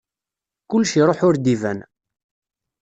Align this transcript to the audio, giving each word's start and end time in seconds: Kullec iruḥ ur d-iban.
Kullec 0.69 0.93
iruḥ 1.01 1.19
ur 1.27 1.35
d-iban. 1.37 1.79